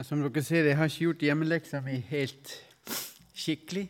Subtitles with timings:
[0.00, 2.52] Som dere ser, jeg har ikke gjort hjemmeleksa mi helt
[3.36, 3.82] skikkelig.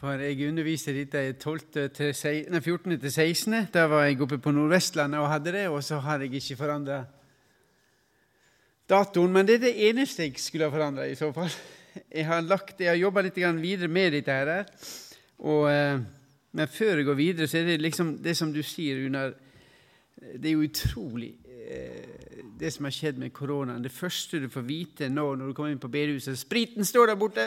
[0.00, 1.60] For jeg underviser dette 12.
[1.94, 2.10] til
[2.58, 2.96] 14.
[2.98, 3.54] til 16.
[3.74, 7.04] Da var jeg oppe på Nordvestlandet og hadde det, og så har jeg ikke forandra
[8.90, 9.32] datoen.
[9.32, 11.54] Men det er det eneste jeg skulle ha forandra i så fall.
[12.10, 14.66] Jeg har, lagt, har jobba litt videre med dette her.
[15.38, 16.00] Og, eh,
[16.58, 19.30] men før jeg går videre, så er det liksom det som du sier, Unar
[20.18, 21.36] Det er jo utrolig
[22.58, 23.82] det som har skjedd med koronaen.
[23.82, 27.20] Det første du får vite nå når du kommer inn på bedehuset, spriten står der
[27.20, 27.46] borte!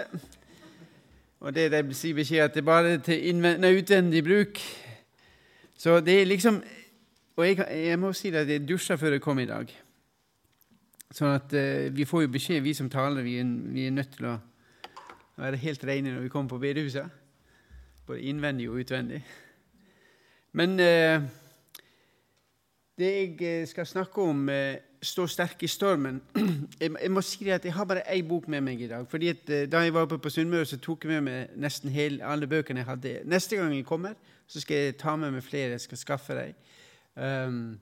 [1.41, 3.45] Og det de sier beskjed at det er bare til
[3.79, 4.59] utvendig bruk.
[5.77, 6.61] Så det er liksom
[7.37, 9.69] Og jeg, jeg må si at jeg dusja før jeg kom i dag.
[11.15, 14.11] Sånn at uh, vi får jo beskjed, vi som taler, vi er, vi er nødt
[14.17, 14.33] til å
[15.39, 17.07] være helt rene når vi kommer på bedehuset.
[18.05, 19.23] Både innvendig og utvendig.
[20.59, 21.23] Men uh,
[22.99, 24.43] det jeg eh, skal snakke om
[25.01, 26.21] uh, stå sterk i stormen.
[26.81, 29.07] Jeg, må si at jeg har bare én bok med meg i dag.
[29.09, 31.89] fordi at, uh, Da jeg var oppe på Sunnmøre, så tok jeg med meg nesten
[31.89, 33.21] hele, alle bøkene jeg hadde.
[33.25, 34.13] Neste gang jeg kommer,
[34.47, 35.71] så skal jeg ta med meg flere.
[35.71, 36.53] Jeg skal skaffe dem.
[37.15, 37.79] Um,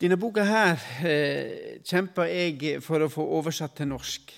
[0.00, 4.34] denne boka her eh, kjemper jeg for å få oversatt til norsk.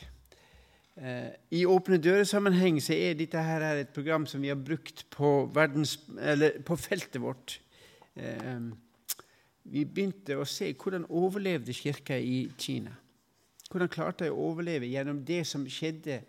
[0.94, 5.34] Eh, I Åpne dører-sammenheng så er dette her et program som vi har brukt på,
[5.55, 5.96] verdens,
[6.64, 7.58] på feltet vårt.
[8.14, 8.70] Uh,
[9.64, 12.92] vi begynte å se hvordan overlevde kirka i Kina.
[13.70, 16.20] Hvordan klarte de å overleve gjennom det som skjedde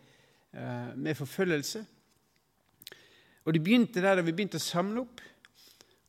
[0.56, 1.84] uh, med forfølgelse.
[3.46, 5.24] Og de begynte der, og vi begynte å samle opp.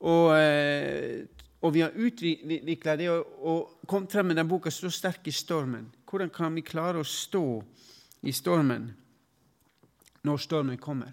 [0.06, 4.90] Og, uh, og vi har utvikla det og, og kom frem med den boka 'Stå
[4.90, 5.90] sterk i stormen'.
[6.06, 7.62] Hvordan kan vi klare å stå
[8.22, 8.94] i stormen
[10.22, 11.11] når stormen kommer?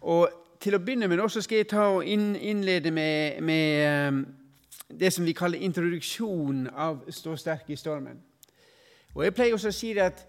[0.00, 4.43] Og Til å begynne med så skal jeg ta og innlede med, med um,
[4.88, 8.20] det som vi kaller introduksjon av Stå sterk i stormen.
[9.14, 10.24] Og Jeg pleier også å si det at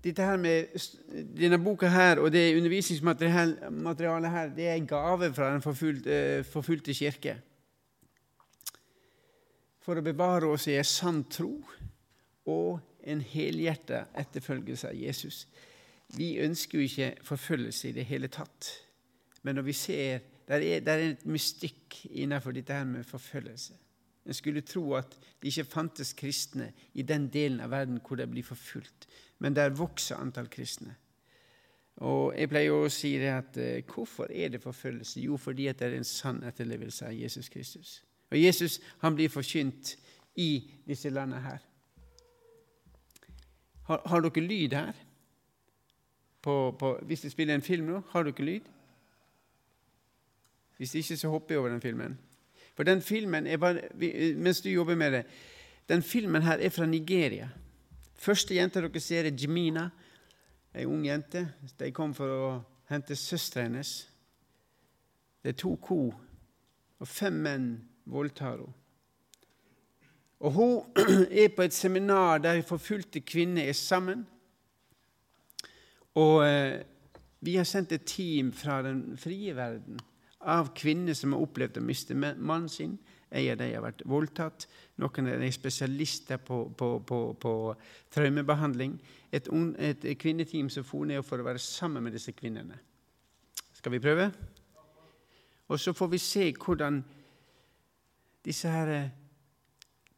[0.00, 0.72] dette her med
[1.36, 5.60] denne boka her og det undervisningsmaterialet her, det er en gave fra den
[6.06, 7.36] eh, forfulgte kirke.
[9.80, 11.52] For å bevare oss i en sann tro
[12.48, 15.46] og en helhjerta etterfølgelse av Jesus.
[16.16, 18.70] Vi ønsker jo ikke forfølgelse i det hele tatt.
[19.42, 23.76] Men når vi ser der er, der er et mystikk innenfor dette her med forfølgelse.
[24.26, 28.28] En skulle tro at det ikke fantes kristne i den delen av verden hvor det
[28.30, 29.08] blir forfulgt,
[29.38, 30.96] men der vokser antall kristne.
[32.00, 35.20] Og Jeg pleier å si det at uh, hvorfor er det forfølgelse?
[35.20, 37.98] Jo, fordi det er en sann etterlevelse av Jesus Kristus.
[38.30, 39.96] Og Jesus han blir forkynt
[40.40, 41.58] i disse landene her.
[43.90, 44.96] Har, har dere lyd her?
[46.40, 48.68] På, på, hvis jeg spiller en film nå, har dere lyd?
[50.78, 52.18] Hvis ikke, så hopper jeg over den filmen.
[52.80, 53.82] For den filmen bare,
[54.36, 55.24] mens du jobber med det,
[55.88, 57.50] den filmen her er fra Nigeria.
[58.16, 59.90] Første jenta dere ser, er Jemina,
[60.72, 61.42] ei ung jente.
[61.76, 62.48] De kom for å
[62.88, 64.08] hente søstera hennes.
[65.44, 66.08] Det er to ko,
[66.96, 67.70] og fem menn
[68.08, 68.72] voldtar henne.
[70.40, 71.04] Og Hun
[71.44, 74.24] er på et seminar der forfulgte kvinner er sammen.
[76.16, 76.80] Og eh,
[77.44, 80.00] vi har sendt et team fra den frie verden
[80.40, 82.98] av kvinner som har opplevd å miste mannen sin.
[83.30, 84.66] En av dem har vært voldtatt.
[84.98, 87.52] Noen av dem er spesialister på, på, på, på
[88.14, 88.96] traumebehandling.
[89.30, 89.46] Et,
[89.78, 92.80] et, kvinneteam som for ned for å være sammen med disse kvinnene.
[93.76, 94.30] Skal vi prøve?
[95.70, 96.98] Og så får vi se hvordan
[98.44, 99.10] disse her eh,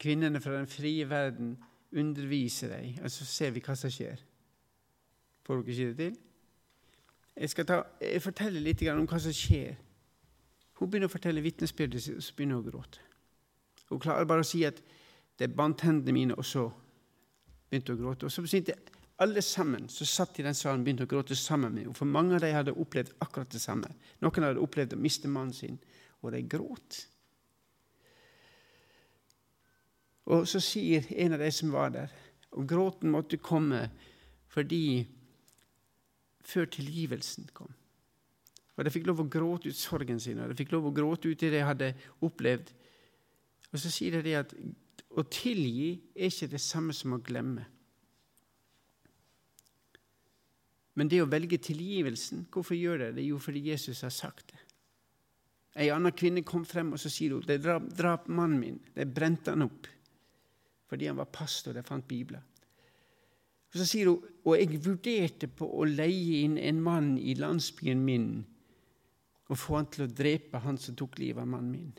[0.01, 1.57] kvinnene fra den frie verden
[1.93, 2.97] underviser dem.
[3.05, 4.23] Og så ser vi hva som skjer.
[5.45, 6.21] Får dere ikke det til?
[7.37, 9.77] Jeg skal ta, jeg forteller litt om hva som skjer
[10.83, 13.03] hun begynner å fortelle vitnesbyrdet sitt, og så begynner hun å gråte.
[13.91, 14.83] Hun klarer bare å si at
[15.39, 16.71] 'det bandt hendene mine', og så
[17.71, 18.27] begynte hun å gråte.
[18.27, 18.75] Og så begynte
[19.19, 21.95] alle sammen som satt i den salen, begynte å gråte sammen med henne.
[21.95, 23.89] For mange av dem hadde opplevd akkurat det samme.
[24.21, 25.79] Noen hadde opplevd å miste mannen sin,
[26.23, 27.07] og de gråt.
[30.27, 32.11] Og så sier en av de som var der,
[32.53, 33.91] og gråten måtte komme
[34.53, 35.07] fordi
[36.45, 37.73] før tilgivelsen kom.
[38.77, 41.29] Og De fikk lov å gråte ut sorgen sin, og de fikk lov å gråte
[41.29, 41.93] ut det de hadde
[42.25, 42.73] opplevd.
[43.73, 44.55] Og Så sier de at
[45.13, 47.67] å tilgi er ikke det samme som å glemme.
[50.97, 53.25] Men det å velge tilgivelsen, hvorfor gjør de det?
[53.25, 54.61] Jo, fordi Jesus har sagt det.
[55.81, 58.81] Ei anna kvinne kom frem og så sier hun, de drap, drap mannen min.
[58.93, 59.89] De brente han opp
[60.93, 61.73] fordi han var pastor.
[61.73, 62.43] De fant bibler.
[63.73, 68.03] Og Så sier hun og jeg vurderte på å leie inn en mann i landsbyen
[68.05, 68.27] min
[69.49, 71.93] og få han til å drepe han som tok livet av mannen min.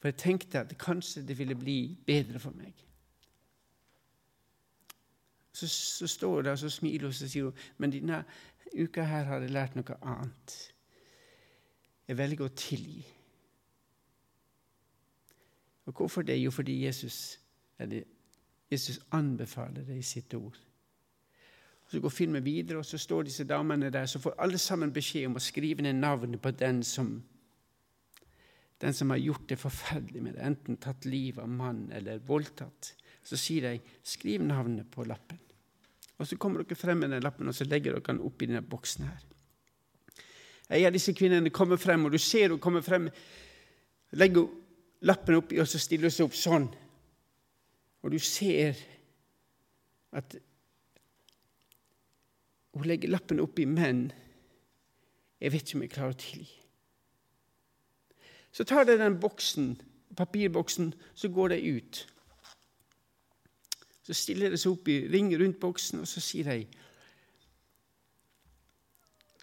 [0.00, 2.72] For jeg tenkte at kanskje det ville bli bedre for meg.
[5.52, 8.22] Så, så står der og smiler hun og sier hun, men denne
[8.72, 10.56] uka her har jeg lært noe annet.
[12.08, 13.02] Jeg velger å tilgi.
[15.90, 16.38] Og hvorfor det?
[16.38, 17.40] Jo, fordi Jesus,
[18.70, 20.56] Jesus anbefaler det i sitt ord.
[21.90, 25.26] Så går filmen videre, og så står disse damene der, så får alle sammen beskjed
[25.26, 27.16] om å skrive ned navnet på den som
[28.80, 32.94] den som har gjort det forferdelig med det, enten tatt livet av mann eller voldtatt.
[33.22, 35.38] Så sier de 'skriv navnet på lappen'.
[36.18, 38.62] Og Så kommer dere frem med den lappen og så legger dere den oppi denne
[38.62, 39.04] boksen.
[39.04, 39.18] her.
[40.70, 43.10] En av disse kvinnene kommer frem, og du ser hun kommer frem,
[44.12, 44.48] legger
[45.02, 46.68] lappen oppi, og så stiller hun seg opp sånn.
[48.02, 48.76] Og du ser
[50.12, 50.36] at
[52.74, 54.10] hun legger lappen oppi, men
[55.40, 56.56] jeg vet ikke om jeg klarer å tilgi.
[58.52, 59.74] Så tar de den boksen,
[60.18, 62.00] papirboksen, så går de ut.
[64.06, 66.66] Så stiller de seg opp i ring rundt boksen, og så sier de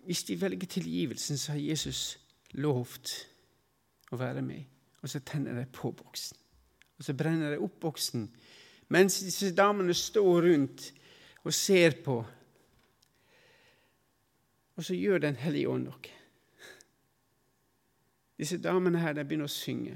[0.08, 2.18] Hvis de velger tilgivelsen, så har Jesus
[2.56, 3.12] lovt
[4.12, 4.64] å være med.
[5.04, 6.38] Og så tenner de på boksen.
[6.98, 8.30] Og så brenner de opp boksen
[8.88, 10.86] mens disse damene står rundt
[11.44, 12.22] og ser på.
[14.78, 16.14] Og så gjør Den hellige ånd noe.
[18.38, 19.96] Disse damene her de begynner å synge.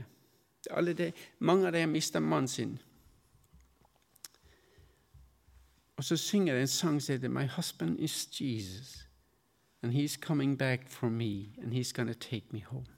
[0.65, 2.79] De, mange av dem har mista mannen sin.
[5.97, 9.05] Og så synger de en sang som heter My husband is Jesus,
[9.83, 12.89] and he's coming back for me, and he's gonna take me home.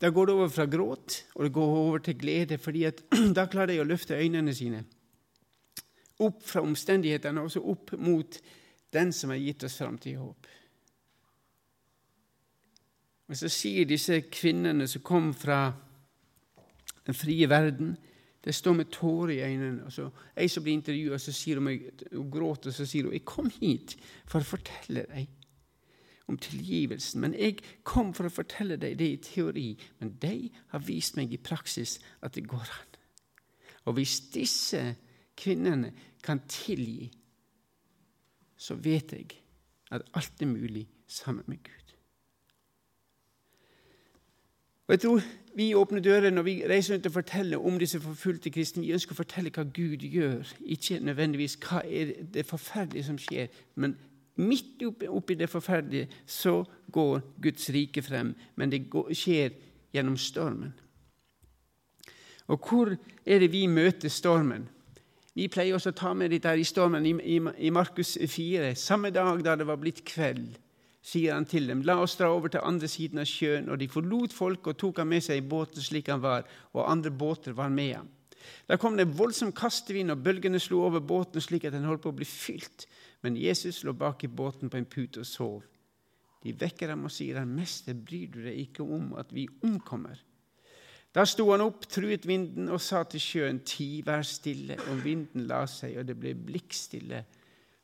[0.00, 2.82] Da går det over fra gråt og det går over til glede, fordi
[3.36, 4.84] da klarer de å løfte øynene sine
[6.22, 8.38] opp fra omstendighetene og så opp mot
[8.94, 10.46] den som har gitt oss framtid til håp.
[13.28, 15.66] Og så sier disse kvinnene som kom fra
[17.06, 17.96] den frie verden
[18.44, 19.84] De står med tårer i øynene.
[19.84, 21.80] og så Jeg som blir intervjua, så sier hun,
[22.12, 23.96] hun gråter og så sier hun, 'Jeg kom hit
[24.26, 25.28] for å fortelle deg
[26.28, 30.78] om tilgivelsen.' 'Men jeg kom for å fortelle deg det i teori.' 'Men de har
[30.78, 32.96] vist meg i praksis at det går an.'
[33.86, 34.96] Og hvis disse
[35.36, 35.92] kvinnene
[36.22, 37.10] kan tilgi,
[38.56, 39.40] så vet jeg
[39.90, 41.84] at alt er mulig sammen med Gud.
[44.86, 45.20] Og jeg tror
[45.56, 48.82] Vi åpner dører når vi reiser rundt og forteller om disse forfulgte kristne.
[48.82, 53.46] Vi ønsker å fortelle hva Gud gjør, ikke nødvendigvis hva er det forferdelige som skjer.
[53.78, 53.94] Men
[54.34, 58.34] midt oppi det forferdelige så går Guds rike frem.
[58.56, 58.82] Men det
[59.14, 59.54] skjer
[59.94, 60.74] gjennom stormen.
[62.50, 62.96] Og hvor
[63.26, 64.66] er det vi møter stormen?
[65.34, 68.70] Vi pleier også å ta med dette i stormen i Markus 4.
[68.78, 70.60] Samme dag da det var blitt kveld,
[71.04, 73.66] sier han til dem, la oss dra over til andre siden av sjøen.
[73.68, 76.86] Og de forlot folk og tok ham med seg i båten slik han var, og
[76.86, 78.12] andre båter var med ham.
[78.68, 82.12] Da kom det voldsom kastevind, og bølgene slo over båten slik at den holdt på
[82.12, 82.86] å bli fylt.
[83.24, 85.62] Men Jesus lå bak i båten på en pute og sov.
[86.44, 90.20] De vekker ham og sier 'Mester, bryr du deg ikke om at vi omkommer?'
[91.14, 95.46] Da sto han opp, truet vinden og sa til sjøen, 'Ti, vær stille.' Og vinden
[95.46, 97.24] la seg, og det ble blikkstille.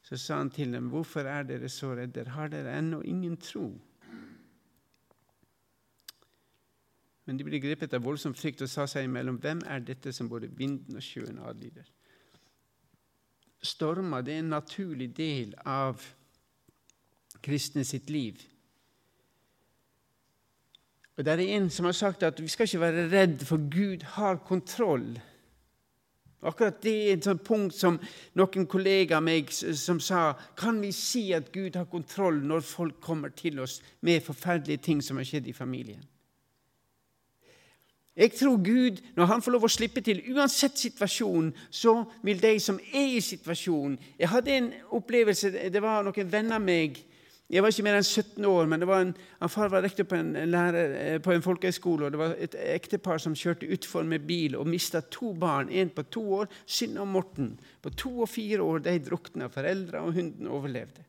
[0.03, 2.25] Så sa han til dem, 'Hvorfor er dere så redde?
[2.25, 3.79] Har dere ennå ingen tro?'
[7.25, 10.29] Men de ble grepet av voldsom frykt og sa seg imellom, 'Hvem er dette som
[10.29, 11.91] både vinden og sjøen adlyder?'
[13.63, 16.03] Stormer det er en naturlig del av
[17.43, 18.41] kristne sitt liv.
[21.21, 24.03] Og Det er en som har sagt at vi skal ikke være redd, for Gud
[24.03, 25.21] har kontroll.
[26.43, 27.99] Akkurat det er et sånt punkt som
[28.41, 33.03] noen kollegaer av meg som sa Kan vi si at Gud har kontroll når folk
[33.05, 36.01] kommer til oss med forferdelige ting som har skjedd i familien?
[38.17, 42.57] Jeg tror Gud, når han får lov å slippe til, uansett situasjon, så vil de
[42.61, 47.05] som er i situasjonen Jeg hadde en opplevelse Det var noen venner av meg
[47.51, 50.15] jeg var ikke mer enn 17 år, men var en, han far var rektor på
[50.21, 52.07] en, lærer, eh, på en folkehøyskole.
[52.07, 55.71] og Det var et ektepar som kjørte utfor med bil og mista to barn.
[55.71, 57.57] En på to år, Synne og Morten.
[57.83, 59.49] På to og fire år de drukna.
[59.51, 61.03] Foreldre og hunden overlevde.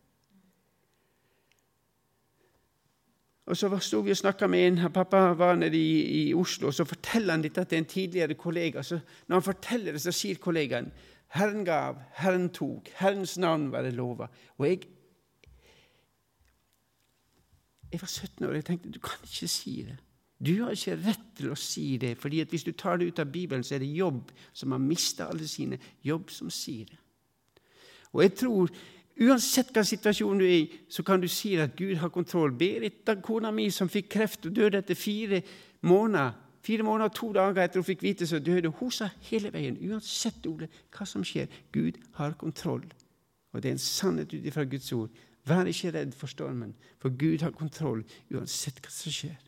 [3.46, 6.74] Og Så sto vi og snakka med en Pappa var nede i, i, Oslo, og
[6.74, 8.82] så forteller han dette til en tidligere kollega.
[8.82, 10.92] Så når han forteller det, så sier kollegaen
[11.36, 14.28] Herren gav, Herren tok, Herrens navn være lova.
[14.58, 14.88] Og jeg
[17.92, 19.98] jeg var 17 år og jeg tenkte du kan ikke si det.
[20.42, 23.20] Du har ikke rett til å si det, fordi at hvis du tar det ut
[23.22, 25.78] av Bibelen, så er det Jobb som har mista alle sine.
[26.04, 26.98] Jobb som sier det.
[28.12, 28.72] Og jeg tror,
[29.22, 32.54] Uansett hva situasjonen du er i, så kan du si at Gud har kontroll.
[32.58, 35.42] Berit, kona mi som fikk kreft og døde etter fire
[35.86, 36.32] måneder,
[36.66, 39.78] fire måneder og to dager etter hun fikk vite så døde hun sa hele veien,
[39.90, 42.86] uansett Ole, hva som skjer, Gud har kontroll.
[43.52, 45.12] Og det er en sannhet ut ifra Guds ord.
[45.48, 49.40] Vær ikke redd for stormen, for Gud har kontroll uansett hva som skjer.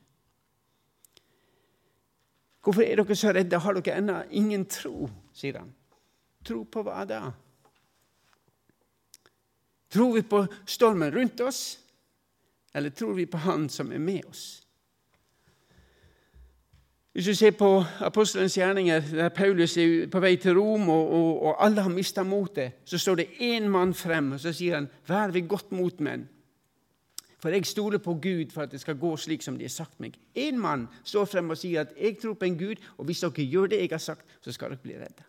[2.63, 3.59] Hvorfor er dere så redde?
[3.59, 5.09] Har dere ennå ingen tro?
[5.35, 5.73] sier han.
[6.43, 7.21] Tro på hva da?
[9.93, 11.61] Tror vi på stormen rundt oss,
[12.73, 14.63] eller tror vi på Han som er med oss?
[17.13, 21.43] Hvis du ser på apostelens gjerninger, der Paulus er på vei til Rom, og, og,
[21.43, 24.89] og alle har mista motet, så står det én mann frem, og så sier han,
[25.07, 26.25] 'Vær ved godt mot, menn'.
[27.37, 29.99] For jeg stoler på Gud for at det skal gå slik som de har sagt
[29.99, 30.17] meg.
[30.37, 33.31] Én mann står frem og sier at 'jeg tror på en Gud', og hvis dere
[33.31, 35.23] gjør det jeg har sagt, så skal dere bli redde.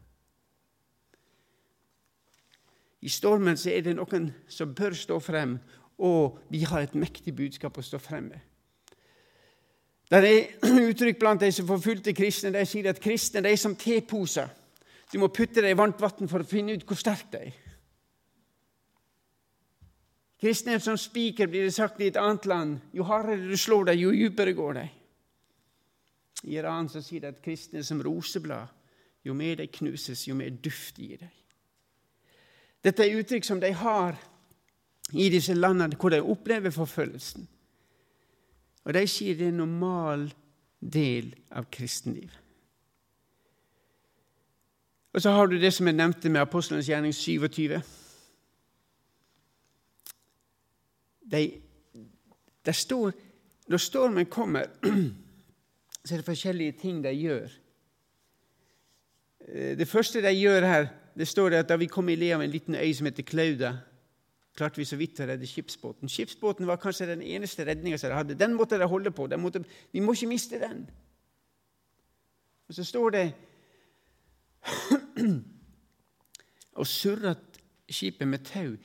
[3.02, 5.58] I stormen så er det noen som bør stå frem,
[5.98, 8.40] og vi har et mektig budskap å stå frem med.
[10.10, 10.48] Det er
[10.90, 12.52] uttrykk blant de som forfulgte kristne.
[12.54, 14.50] De sier at kristne de er som teposer.
[15.12, 17.60] Du må putte dem i varmt vann for å finne ut hvor sterke de er.
[20.44, 22.80] Kristne som spiker, blir det sagt i et annet land.
[22.92, 24.82] Jo hardere du slår dem, jo dypere går de.
[26.44, 28.68] I Iran så sier de at kristne er som roseblad.
[29.24, 31.30] Jo mer de knuses, jo mer duft gir de.
[32.84, 34.18] Dette er uttrykk som de har
[35.16, 37.46] i disse landene hvor de opplever forfølgelsen.
[38.84, 40.26] Og de sier det er en normal
[40.80, 42.40] del av kristenlivet.
[45.14, 47.76] Og så har du det som jeg nevnte med Apostelens gjerning 27.
[51.32, 51.42] De,
[52.66, 53.12] der står,
[53.70, 54.66] når stormen kommer,
[56.04, 57.46] så er det forskjellige ting de gjør.
[59.48, 62.32] Eh, det første de gjør her, det står det at da vi kom i le
[62.34, 63.76] av en liten øy som heter Klauda,
[64.54, 66.10] klarte vi så vidt å redde skipsbåten.
[66.10, 68.38] Skipsbåten var kanskje den eneste redninga de hadde.
[68.38, 69.26] Den måtte de holde på.
[69.40, 70.84] Måtte, vi må ikke miste den.
[72.68, 73.24] Og så står det
[76.80, 77.36] og surrer
[77.90, 78.76] skipet med tau.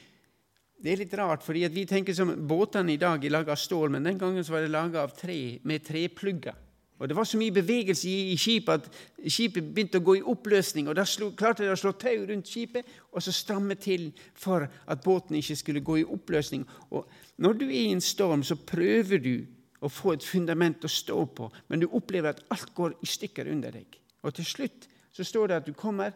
[0.79, 3.91] Det er litt rart, fordi vi tenker som båtene i dag er laga av stål,
[3.91, 6.55] men den gangen var det laga av tre, med treplugger.
[6.99, 8.89] Og Det var så mye bevegelse i, skipet at
[9.31, 10.87] skipet begynte å gå i oppløsning.
[10.87, 11.05] og Da
[11.37, 15.55] klarte de å slå tau rundt skipet og så stramme til for at båten ikke
[15.55, 16.65] skulle gå i oppløsning.
[16.91, 19.45] Og Når du er i en storm, så prøver du
[19.81, 23.47] å få et fundament å stå på, men du opplever at alt går i stykker
[23.47, 23.95] under deg.
[24.23, 26.11] Og Til slutt så står det at du kommer,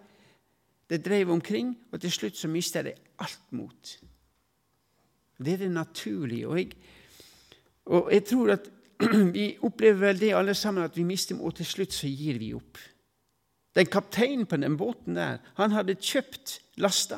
[0.90, 4.00] det dreiv omkring, og til slutt så mister det alt mot.
[5.40, 6.48] Det er det naturlige.
[6.48, 6.72] Og jeg,
[7.86, 8.70] og jeg tror at
[9.34, 12.54] vi opplever vel det alle sammen, at vi mister og til slutt så gir vi
[12.56, 12.82] opp.
[13.74, 17.18] Den kapteinen på den båten der, han hadde kjøpt lasta.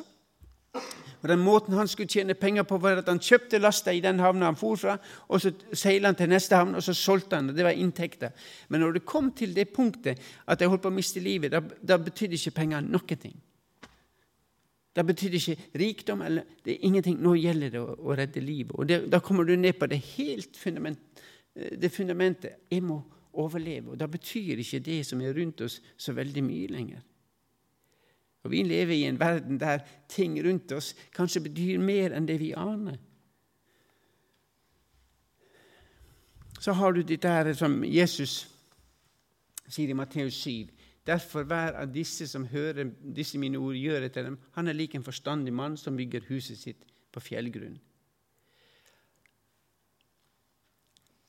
[1.21, 4.19] Og Den måten han skulle tjene penger på, var at han kjøpte lasta i den
[4.21, 7.49] havna han for fra, og så seilte han til neste havn, og så solgte han.
[7.49, 8.29] og Det var inntekter.
[8.69, 11.63] Men når det kom til det punktet at jeg holdt på å miste livet, da,
[11.81, 13.35] da betydde ikke penger noen ting.
[14.95, 17.17] Da betydde ikke rikdom eller det er ingenting.
[17.19, 18.75] Nå gjelder det å, å redde livet.
[18.77, 22.67] Og det, Da kommer du ned på det helt fundament, Eh, det fundamentet.
[22.71, 23.01] Jeg må
[23.33, 23.91] overleve.
[23.91, 26.99] Og Da betyr ikke det som er rundt oss, så veldig mye lenger.
[28.43, 32.39] Og Vi lever i en verden der ting rundt oss kanskje betyr mer enn det
[32.39, 32.97] vi aner.
[36.59, 38.47] Så har du det der som Jesus
[39.67, 40.69] sier i Matteus 7.
[41.05, 44.37] Derfor hver av disse som hører disse mine ord, gjør etter dem.
[44.51, 47.79] Han er lik en forstandig mann som bygger huset sitt på fjellgrunn.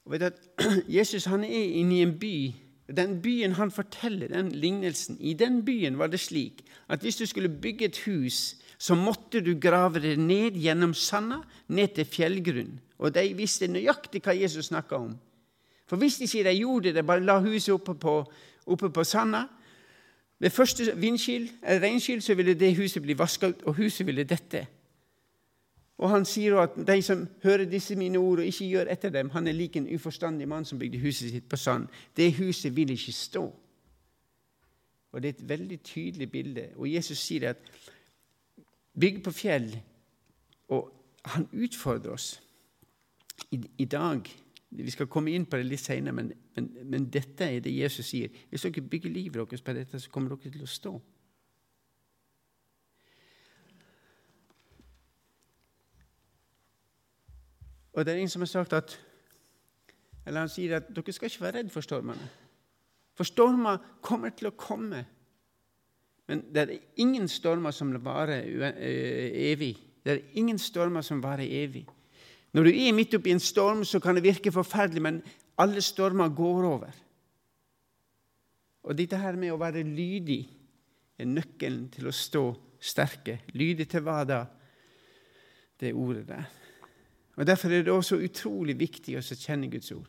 [0.06, 0.38] Og vet at
[0.98, 2.36] Jesus han er inne i en by.
[2.96, 7.26] Den byen han forteller, den lignelsen, I den byen var det slik at hvis du
[7.26, 12.78] skulle bygge et hus, så måtte du grave det ned gjennom sanda, ned til fjellgrunn.
[12.98, 15.16] Og de visste nøyaktig hva Jesus snakka om.
[15.86, 18.20] For hvis de sier de gjorde det, bare la huset oppe på,
[18.66, 19.46] oppe på sanda
[20.38, 24.24] Ved første vindskill, eller regnskyll så ville det huset bli vaska ut, og huset ville
[24.24, 24.66] dette.
[25.96, 29.30] Og han sier at de som hører disse mine ord og ikke gjør etter dem,
[29.32, 31.86] han er lik en uforstandig mann som bygde huset sitt på sand.
[32.16, 33.44] Det huset vil ikke stå.
[35.12, 36.68] Og Det er et veldig tydelig bilde.
[36.76, 37.56] Og Jesus sier at
[39.00, 39.70] bygg på fjell.
[40.68, 40.92] Og
[41.24, 42.42] han utfordrer oss
[43.50, 44.20] i, i dag.
[44.70, 48.10] Vi skal komme inn på det litt senere, men, men, men dette er det Jesus
[48.10, 48.28] sier.
[48.50, 50.92] Hvis dere bygger livet deres på dette, så kommer dere til å stå.
[57.96, 58.98] Og det er en som har sagt at
[60.26, 62.24] eller Han sier at dere skal ikke være redd for stormene.
[63.16, 65.04] For stormer kommer til å komme.
[66.26, 68.42] Men det er ingen stormer som varer
[68.74, 69.76] eh, evig.
[70.02, 71.84] Det er ingen stormer som varer evig.
[72.52, 75.22] Når du er midt oppi en storm, så kan det virke forferdelig, men
[75.62, 77.00] alle stormer går over.
[78.86, 80.42] Og dette her med å være lydig
[81.18, 82.44] er nøkkelen til å stå
[82.82, 83.40] sterke.
[83.54, 84.44] Lydig til hva da?
[85.78, 86.65] Det ordet der.
[87.36, 90.08] Og Derfor er det også utrolig viktig å kjenne Guds ord.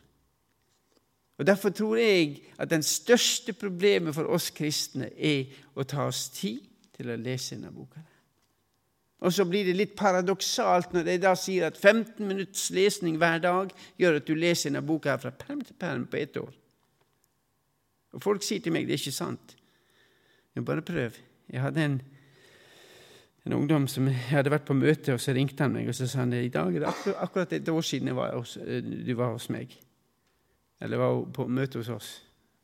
[1.38, 6.28] Og Derfor tror jeg at den største problemet for oss kristne er å ta oss
[6.34, 6.64] tid
[6.96, 8.02] til å lese denne boka.
[9.18, 13.40] Og så blir det litt paradoksalt når de da sier at 15 minutts lesning hver
[13.42, 16.52] dag gjør at du leser denne boka fra perm til perm på ett år.
[18.14, 19.56] Og Folk sier til meg det er ikke sant.
[20.54, 21.18] Men bare prøv.
[21.50, 21.98] Jeg hadde en,
[23.46, 26.24] en ungdom som hadde vært på møte, og så ringte han meg og så sa
[26.24, 29.48] han, i dag er det akkurat, et år siden var hos, eh, du var hos
[29.50, 29.72] meg.
[30.80, 32.10] Eller var på møte hos oss.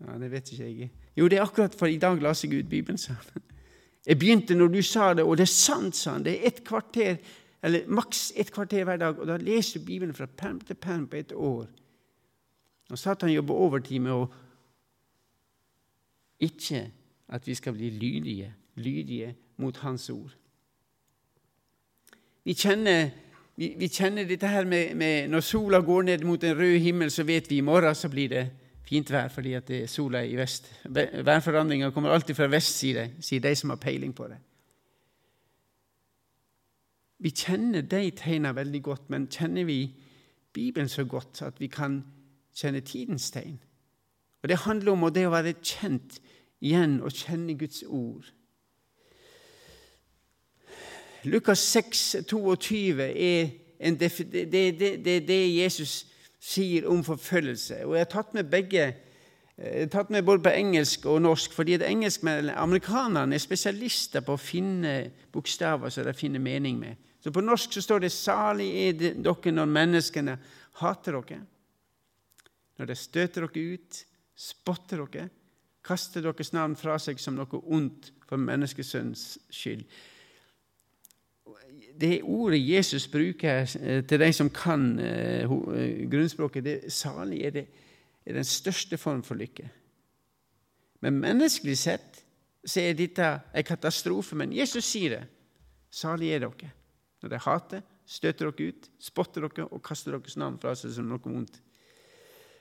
[0.00, 0.90] Ja, Det vet ikke jeg.
[1.16, 3.42] Jo, det er akkurat for i dag la seg ut Bibelen, sa han.
[4.06, 6.24] Jeg begynte når du sa det, og det er sant, sa han.
[6.26, 7.16] Det er et kvarter,
[7.64, 11.06] eller maks et kvarter hver dag, og da leser du Bibelen fra perm til perm
[11.08, 11.64] på et år.
[12.90, 14.26] Og Satan jobber overtid med å
[16.44, 16.90] ikke
[17.32, 20.34] at vi skal bli lydige, lydige mot Hans ord.
[22.44, 23.10] Vi kjenner,
[23.56, 27.10] vi, vi kjenner dette her med, med, Når sola går ned mot en rød himmel,
[27.10, 28.44] så vet vi i morgen så blir det
[28.84, 30.68] fint vær fordi at sola er i vest.
[31.24, 34.36] Værforandringa kommer alltid fra vest, sier de, sier de som har peiling på det.
[37.24, 39.94] Vi kjenner de tegna veldig godt, men kjenner vi
[40.52, 42.02] Bibelen så godt at vi kan
[42.54, 43.56] kjenne tidens tegn?
[44.42, 46.18] Og Det handler om det å være kjent
[46.60, 48.28] igjen og kjenne Guds ord.
[51.24, 54.10] Lukas 6, 22 er det,
[54.52, 56.04] det, det, det Jesus
[56.40, 57.84] sier om forfølgelse.
[57.86, 58.84] Og Jeg har tatt med begge,
[59.56, 64.24] jeg har tatt med både på engelsk og norsk, fordi at engelsk, amerikanerne er spesialister
[64.24, 64.94] på å finne
[65.32, 67.00] bokstaver som de finner mening med.
[67.24, 70.38] Så På norsk så står det 'Salig er dere når menneskene
[70.72, 71.46] hater dere',
[72.78, 74.04] når de støter dere ut,
[74.36, 75.30] spotter dere,
[75.84, 79.84] kaster deres navn fra seg som noe ondt for menneskesønns skyld
[82.00, 87.50] det ordet Jesus bruker eh, til de som kan eh, eh, grunnspråket, det salig er,
[87.50, 87.66] det,
[88.26, 89.68] er den største form for lykke.
[91.00, 92.22] Men menneskelig sett
[92.64, 94.36] så er dette en katastrofe.
[94.36, 95.24] Men Jesus sier det.
[95.90, 96.72] Salig er dere
[97.22, 101.06] når de hater, støter dere ut, spotter dere og kaster deres navn fra seg som
[101.08, 101.60] noe vondt.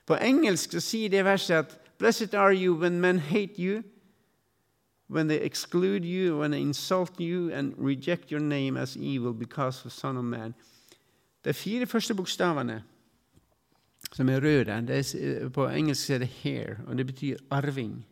[0.07, 3.83] På engelsk så sier det verset at Blessed are you when men hate you
[5.09, 9.85] when they exclude you, when they insult you and reject your name as evil because
[9.85, 10.53] of Son of Man.
[11.45, 12.83] De fire første bokstavene
[14.13, 18.05] som er røde, er, på engelsk er det 'hair', og det betyr arving.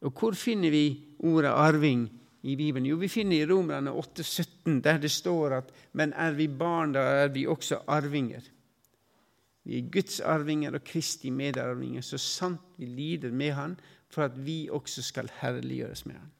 [0.00, 2.08] Og Hvor finner vi ordet 'arving'
[2.42, 2.86] i Bibelen?
[2.86, 6.98] Jo, vi finner i Romerne 8,17, der det står at 'men er vi barn, da
[6.98, 8.50] er vi også arvinger'.
[9.64, 13.76] Vi er Guds arvinger og Kristi medarvinger, så sant vi lider med Han,
[14.10, 16.30] for at vi også skal herliggjøres med ham.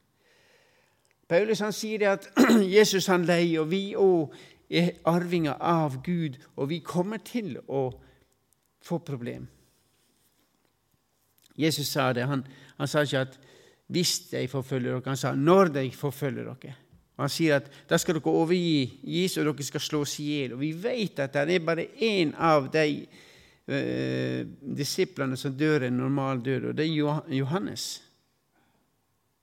[1.29, 2.27] Paulus han sier at
[2.77, 4.33] Jesus han leier, og vi òg
[4.71, 7.89] er arvinger av Gud, og vi kommer til å
[8.83, 9.47] få problem.
[11.59, 12.27] Jesus sa det.
[12.27, 12.43] Han,
[12.77, 13.39] han sa ikke at
[13.91, 16.75] 'hvis de forfølger dere', han sa 'når de forfølger dere'.
[17.17, 20.53] Og Han sier at da skal dere overgis, og dere skal slås i hjel.
[20.53, 23.05] Og vi vet at det er bare én av de
[23.73, 27.85] eh, disiplene som dør en normal død, og det er Johannes.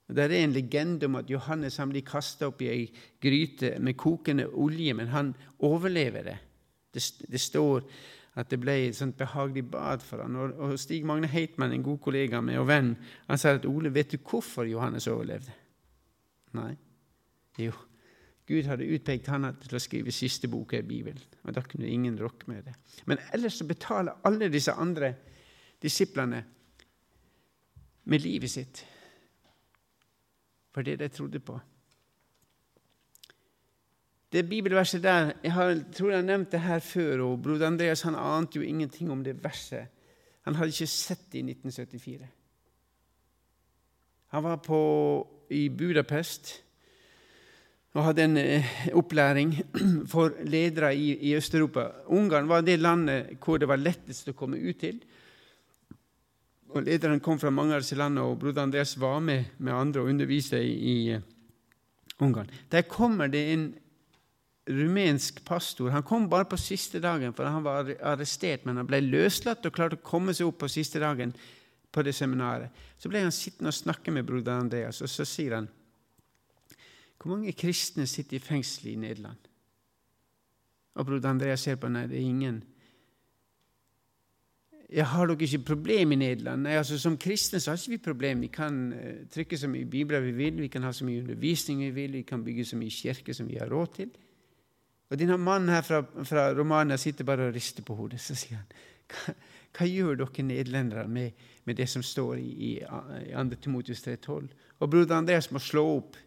[0.09, 2.85] Det er en legende om at Johannes han blir kasta opp i ei
[3.21, 6.37] gryte med kokende olje, men han overlever det.
[6.93, 7.83] Det, det står
[8.39, 10.37] at det ble et sånt behagelig bad for han.
[10.39, 12.93] Og, og Stig Magne Heitmann, en god kollega med og venn,
[13.27, 15.53] han sa at Ole, vet du hvorfor Johannes overlevde?
[16.57, 16.73] Nei.
[17.59, 17.73] Jo,
[18.49, 21.21] Gud hadde utpekt han til å skrive siste boka i Bibelen.
[21.43, 22.73] og Da kunne ingen rokke med det.
[23.05, 25.13] Men ellers så betaler alle disse andre
[25.81, 26.43] disiplene
[28.09, 28.81] med livet sitt
[30.73, 31.59] for det de trodde på.
[34.31, 38.01] Det bibelverset der Jeg har, tror jeg har nevnt det her før, og broder Andreas
[38.01, 39.87] han ante jo ingenting om det verset.
[40.45, 42.27] Han hadde ikke sett det i 1974.
[44.27, 44.79] Han var på,
[45.49, 46.63] i Budapest
[47.97, 49.55] og hadde en eh, opplæring
[50.11, 51.87] for ledere i, i Øst-Europa.
[52.13, 54.99] Ungarn var det landet hvor det var lettest å komme ut til.
[56.69, 60.03] Og Lederen kom fra mange av disse landene, og broder Andreas var med med andre
[60.03, 61.21] og underviste i, i uh,
[62.21, 62.51] Ungarn.
[62.69, 63.71] Der kommer det en
[64.69, 65.89] rumensk pastor.
[65.89, 69.73] Han kom bare på siste dagen, for han var arrestert, men han ble løslatt og
[69.73, 71.33] klarte å komme seg opp på siste dagen
[71.89, 72.69] på det seminaret.
[73.01, 75.71] Så ble han sittende og snakke med broder Andreas, og så sier han
[77.19, 79.47] hvor mange kristne sitter i fengsel i Nederland?
[80.95, 82.63] Og broder Andreas ser på nei, det er ingen.
[84.89, 86.63] jeg har dere ikke problem i Nederland?
[86.63, 88.41] Nei, altså Som kristne så har ikke vi problem.
[88.41, 91.79] Vi kan uh, trykke så mye bibler vi vil, vi kan ha så mye undervisning
[91.79, 94.09] vi vil, vi kan bygge så mye kirke som vi har råd til.
[95.09, 98.21] Og denne mannen her fra, fra Romania sitter bare og rister på hodet.
[98.21, 98.73] Så sier han,
[99.09, 99.33] hva,
[99.77, 101.31] hva gjør dere nederlendere med,
[101.65, 103.61] med, det som står i, i, i 2.
[103.61, 104.49] Timotius 3,12?
[104.79, 106.17] Og broder Andreas må slå opp.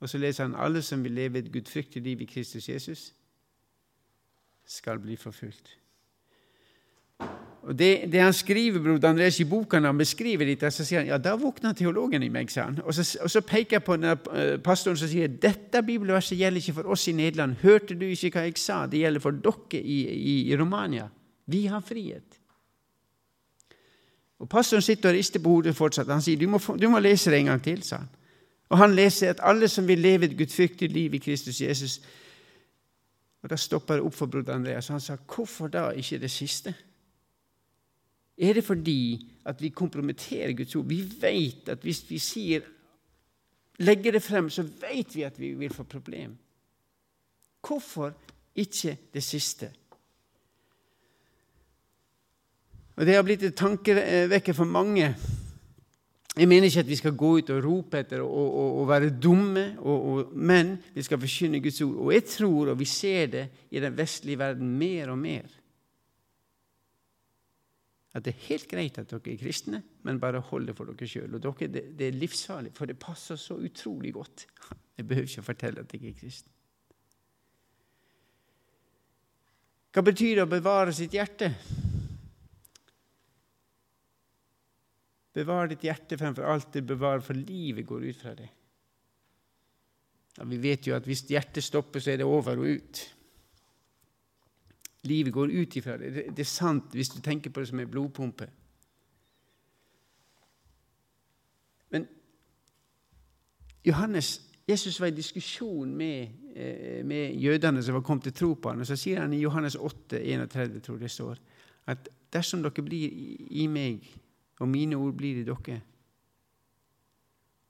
[0.00, 3.12] Og så leser han alle som vil leve et gudfryktig liv i Kristus Jesus,
[4.66, 5.76] skal bli forfulgt.
[7.66, 11.00] Og det, det, han skriver bror Andres, i boka når han beskriver dette, så sier
[11.00, 12.50] han ja, da våkna teologen i meg.
[12.50, 12.78] sa han.
[12.84, 16.62] Og så, og så peker han på denne eh, pastoren som sier dette bibelverset gjelder
[16.62, 17.56] ikke for oss i Nederland.
[17.62, 18.84] Hørte du ikke hva jeg sa?
[18.86, 21.08] Det gjelder for dere i, i, i Romania.
[21.50, 22.38] Vi har frihet.
[24.38, 26.12] Og Pastoren sitter og rister på hodet fortsatt.
[26.12, 27.82] Han sier du må, du må lese det en gang til.
[27.82, 28.15] sa han.
[28.68, 32.00] Og han leser at alle som vil leve et gudfryktig liv i Kristus Jesus
[33.42, 34.88] Og Da stopper det opp for broder Andreas.
[34.88, 36.74] Han sa hvorfor da ikke det siste?
[38.38, 40.84] Er det fordi at vi kompromitterer Guds ord?
[40.84, 42.60] Vi vet at hvis vi sier,
[43.78, 46.36] legger det frem, så vet vi at vi vil få problem.
[47.66, 48.12] Hvorfor
[48.56, 49.70] ikke det siste?
[52.96, 55.14] Og Det har blitt et tankevekker for mange.
[56.36, 60.08] Jeg mener ikke at vi skal gå ut og rope etter og være dumme, og,
[60.08, 61.94] og, men vi skal forkynne Guds ord.
[61.96, 65.54] Og jeg tror, og vi ser det i den vestlige verden mer og mer,
[68.16, 71.08] at det er helt greit at dere er kristne, men bare hold det for dere
[71.08, 71.40] sjøl.
[71.40, 74.46] Det, det, er livsfarlig, for det passer så utrolig godt.
[74.96, 76.52] Jeg behøver ikke å fortelle at jeg er kristen.
[79.92, 81.50] Hva betyr det å bevare sitt hjerte?
[85.36, 88.48] Bevar ditt hjerte fremfor alt det bevarer, for livet går ut fra det.
[90.36, 93.02] Ja, vi vet jo at hvis hjertet stopper, så er det over og ut.
[95.06, 96.12] Livet går ut ifra det.
[96.36, 98.48] Det er sant hvis du tenker på det som en blodpumpe.
[101.94, 102.08] Men
[103.86, 108.72] Johannes, Jesus var i diskusjon med, eh, med jødene som var kommet til tro på
[108.72, 108.80] ham.
[108.80, 111.38] Og så sier han i Johannes 8, 31, tror jeg det står,
[111.86, 113.12] at dersom dere blir
[113.50, 114.02] i meg,
[114.60, 115.80] og mine ord blir i dere,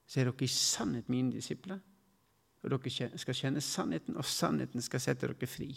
[0.07, 1.79] så er dere i sannhet mine disipler.
[2.63, 5.71] Og dere skal kjenne sannheten, og sannheten skal sette dere fri.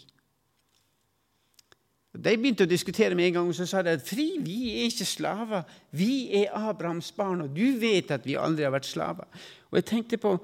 [2.10, 4.88] De begynte å diskutere med en gang, og så sa de at fri, vi er
[4.88, 5.68] ikke slaver.
[5.94, 9.28] Vi er Abrahams barn, og du vet at vi aldri har vært slaver.
[9.70, 10.38] Og jeg tenkte på,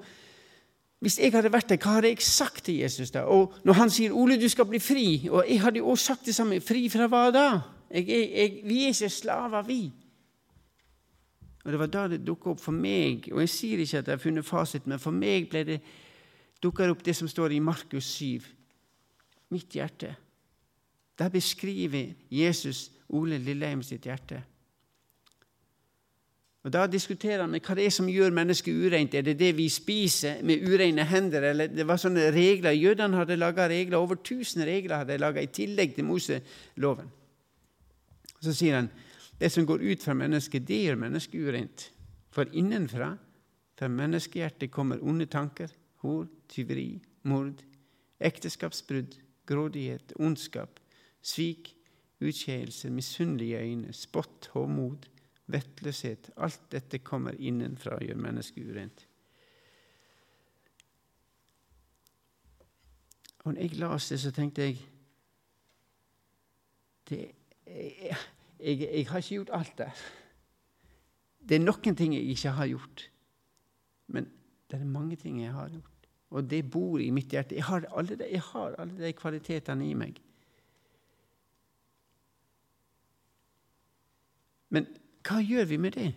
[0.97, 3.27] Hvis jeg hadde vært der, hva hadde jeg sagt til Jesus da?
[3.29, 6.25] Og når han sier 'Ole, du skal bli fri', og jeg hadde jo også sagt
[6.25, 7.61] det samme, fri fra hva da?
[7.91, 9.91] Jeg, jeg, jeg, vi er ikke slaver, vi.
[11.67, 14.15] Og Det var da det dukka opp for meg, og jeg sier ikke at jeg
[14.15, 15.81] har funnet fasit, men for meg ble det
[16.63, 18.45] dukka opp det som står i Markus 7.
[19.51, 20.13] Mitt hjerte.
[21.19, 24.39] Der beskriver Jesus Ole Lilleheim sitt hjerte.
[26.63, 29.13] Og Da diskuterer han med hva det er som gjør mennesket ureint.
[29.13, 31.49] Er det det vi spiser med ureine hender?
[31.49, 32.71] Eller det var sånne regler.
[32.71, 37.11] Jødene hadde laga regler, over 1000 regler hadde de laga i tillegg til Moseloven.
[38.39, 38.89] Så sier han
[39.39, 41.87] det som går ut fra mennesket, det gjør mennesket ureint.
[42.33, 43.11] For innenfra,
[43.77, 45.71] fra menneskehjertet, kommer onde tanker,
[46.01, 47.61] hor, tyveri, mord,
[48.19, 50.79] ekteskapsbrudd, grådighet, ondskap,
[51.21, 51.75] svik,
[52.19, 55.05] utskeielser, misunnelige øyne, spott, hovmod,
[55.47, 56.31] vettløshet.
[56.37, 59.07] Alt dette kommer innenfra og gjør mennesket urent.
[63.45, 64.79] Og når jeg leste det, så tenkte jeg
[67.09, 67.19] det,
[67.67, 68.17] jeg,
[68.59, 70.01] jeg, jeg, har ikke gjort alt der.
[71.49, 73.09] Det er noen ting jeg ikke har gjort.
[74.07, 74.29] Men
[74.71, 76.07] det er mange ting jeg har gjort.
[76.29, 77.55] Og det bor i mitt hjerte.
[77.55, 80.21] Jeg har alle de, jeg har alle de kvalitetene i meg.
[84.69, 84.87] Men
[85.23, 86.09] hva gjør vi med det?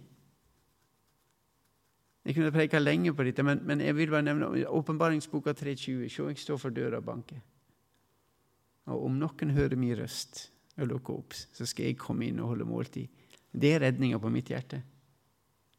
[2.25, 6.09] Jeg kunne preka lenge på dette, men, men, jeg vil bare nevne åpenbaringsboka 3.20.
[6.09, 7.39] Se, jeg står for døra og banker.
[8.91, 10.49] Og om noen hører min røst
[10.81, 13.07] og lukker opp, så skal jeg komme inn og holde måltid.
[13.51, 14.83] Det er redninga på mitt hjerte.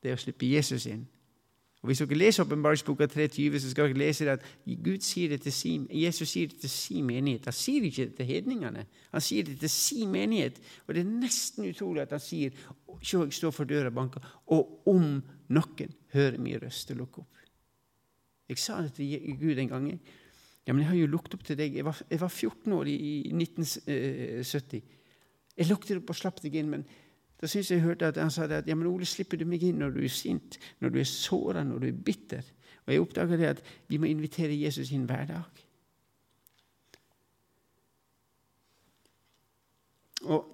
[0.02, 1.06] Det er å slippe Jesus inn.
[1.82, 5.54] Og Hvis dere leser Åpenbaringsboka 3.20, så skal dere lese at Gud sier det til
[5.54, 7.48] sin, Jesus sier det til sin menighet.
[7.50, 8.86] Han sier ikke det til hedningene.
[9.12, 10.60] Han sier det til sin menighet.
[10.86, 12.54] Og det er nesten utrolig at han sier
[13.02, 15.06] Se, jeg står for døra og banker, og om
[15.50, 17.40] noen hører min røst og lukker opp.
[18.52, 19.88] Jeg sa det til Gud en gang.
[20.68, 21.76] Ja, men jeg har jo lukket opp til deg.
[21.76, 22.98] Jeg var, jeg var 14 år i,
[23.32, 24.84] i 1970.
[25.58, 26.86] Jeg lukket opp og slapp deg inn, men
[27.42, 29.82] da syns jeg hørte at han sa at ja, men Ole, slipper du meg inn
[29.82, 32.46] når du er sint, når du er såra, når du er bitter?
[32.86, 35.64] Og jeg oppdaga det at vi må invitere Jesus inn hver dag.
[40.30, 40.52] Og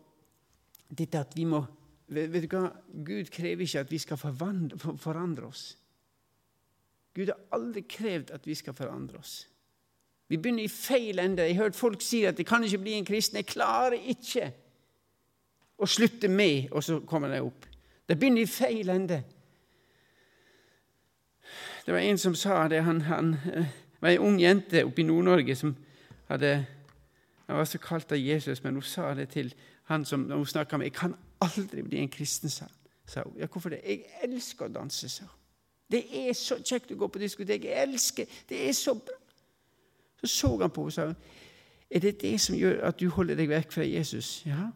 [0.88, 1.65] dette at vi må
[2.08, 2.70] Vet du hva?
[3.04, 5.63] Gud krever ikke at vi skal forandre oss.
[7.12, 9.41] Gud har aldri krevd at vi skal forandre oss.
[10.28, 11.44] Vi begynner i feil ende.
[11.44, 13.36] Jeg har hørt folk si at de kan ikke bli en kristen'.
[13.36, 14.52] Jeg klarer ikke
[15.78, 17.66] å slutte med, og så kommer de opp.
[18.10, 19.24] Det begynner i feil ende.
[21.86, 22.84] Det var en som sa det.
[22.84, 23.66] Han, han eh,
[24.02, 25.76] var ei ung jente oppe i Nord-Norge som
[26.28, 26.66] hadde
[27.48, 29.54] Han var så kalt av Jesus, men hun sa det til
[29.88, 30.86] han som hun snakka med.
[30.86, 32.66] 'Jeg kan aldri bli en kristen', sa
[33.24, 33.34] hun.
[33.40, 33.80] Ja, hvorfor det?
[33.86, 35.40] 'Jeg elsker å danse', sa hun.
[35.92, 37.63] Det er så kjekt å gå på diskotek.
[37.63, 39.16] Jeg elsker Det er så bra.
[40.21, 41.13] Så så han på henne og sa
[41.89, 44.41] er det det som gjør at du holder deg vekk fra Jesus.
[44.45, 44.69] Ja,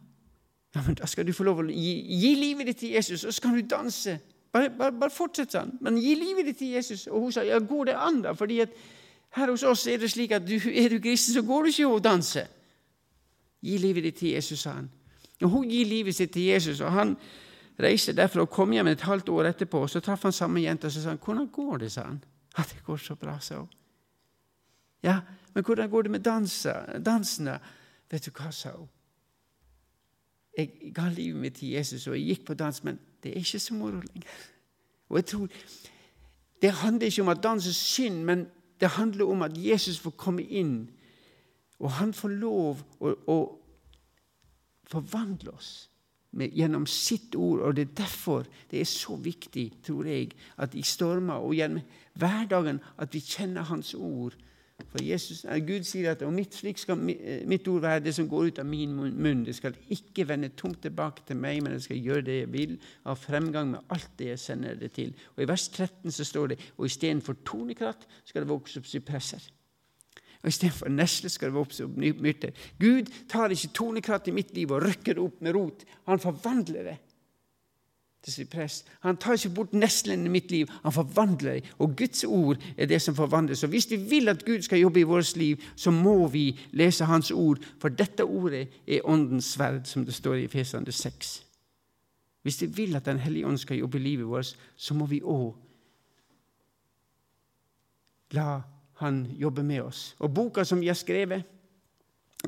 [0.74, 3.34] ja men da skal du få lov å gi, gi livet ditt til Jesus, og
[3.34, 4.16] så kan du danse.
[4.52, 5.78] Bare, bare, bare fortsett sånn.
[5.80, 7.06] Men gi livet ditt til Jesus.
[7.08, 8.34] Og hun sa ja, går det an, da?
[8.36, 8.74] Fordi at
[9.36, 11.88] her hos oss er det slik at du, er du kristen, så går du ikke
[11.88, 12.50] og danser.
[13.64, 14.90] Gi livet ditt til Jesus, sa han.
[15.42, 17.16] Og Hun gir livet sitt til Jesus, og han
[17.80, 19.86] reiste derfra og kom hjem et halvt år etterpå.
[19.88, 22.24] Så traff han samme jente og sa han, 'Hvordan går det?' sa han.
[22.58, 23.68] 'Ja, det går så bra', sa hun.
[25.02, 25.20] Ja,
[25.54, 26.20] men hvordan går det med
[27.04, 27.58] dansene?»
[28.12, 28.88] Vet du hva, sa hun.
[30.52, 33.58] Jeg ga livet mitt til Jesus, og jeg gikk på dans, men det er ikke
[33.58, 34.34] så moro lenger.
[35.08, 35.48] Og jeg tror,
[36.62, 38.46] Det handler ikke om at dans er synd, men
[38.80, 40.90] det handler om at Jesus får komme inn,
[41.78, 43.38] og han får lov å, å
[44.86, 45.90] forvandle oss
[46.30, 47.60] med, gjennom sitt ord.
[47.60, 51.82] Og det er derfor det er så viktig, tror jeg, at i stormer og gjennom
[52.14, 54.36] hverdagen at vi kjenner Hans ord
[54.90, 58.50] for Jesus, Gud sier at og mitt, skal eh, mitt ord være det som går
[58.50, 59.44] ut av min munn.
[59.46, 62.76] Det skal ikke vende tomt tilbake til meg, men det skal gjøre det jeg vil,
[63.04, 65.14] av fremgang med alt det jeg sender det til.
[65.36, 69.46] Og I vers 13 så står det og istedenfor tornekratt skal det vokse opp sypresser.
[70.42, 72.50] Og Istedenfor nesle skal det vokse opp myrter.
[72.80, 75.84] Gud tar ikke tornekratt i mitt liv og rykker det opp med rot.
[76.10, 76.98] Han forvandler det
[78.22, 78.86] til sin prest.
[79.00, 81.70] Han tar ikke bort neslene i mitt liv, han forvandler dem.
[81.78, 83.54] Og Guds ord er det som forvandler.
[83.54, 87.04] Så hvis vi vil at Gud skal jobbe i vårt liv, så må vi lese
[87.04, 91.44] Hans ord, for dette ordet er Åndens sverd, som det står i Fesande 6.
[92.42, 95.20] Hvis vi vil at Den hellige ånd skal jobbe i livet vårt, så må vi
[95.22, 95.54] òg
[98.30, 98.60] la
[99.02, 100.16] Han jobbe med oss.
[100.18, 101.42] Og boka som vi har skrevet,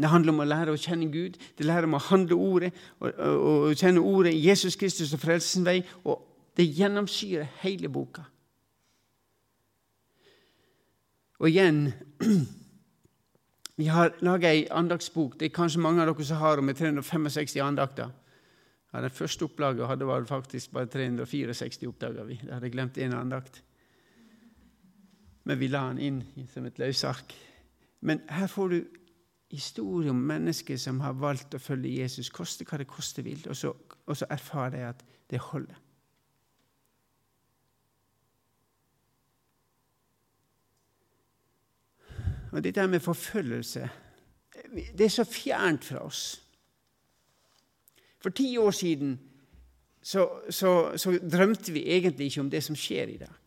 [0.03, 3.75] det handler om å lære å kjenne Gud, det lærer om å handle ordet og,
[3.79, 5.79] kjenne ordet Jesus Kristus og frelsens vei.
[6.03, 6.19] Og
[6.59, 8.25] det gjennomsyrer hele boka.
[11.39, 11.89] Og igjen
[13.75, 15.33] Vi har laga ei andaktsbok.
[15.39, 18.13] Det er kanskje mange av dere som har med 365 andakter.
[18.93, 22.37] Ja, den første opplaget hadde var faktisk bare 364 oppdager vi.
[22.39, 23.59] Da hadde jeg glemt én andakt.
[25.43, 27.35] Men vi la den inn som et løsark.
[28.01, 28.79] Men her får du
[29.55, 33.57] historie om mennesker som har valgt å følge Jesus, koste hva det koste vil, og
[33.57, 33.73] så,
[34.07, 35.81] og så erfarer de at det holder.
[42.55, 43.89] Og Dette med forfølgelse
[44.75, 46.41] det er så fjernt fra oss.
[48.23, 49.19] For ti år siden
[50.03, 53.44] så, så, så drømte vi egentlig ikke om det som skjer i dag.